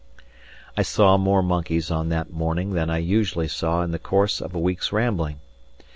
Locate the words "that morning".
2.09-2.73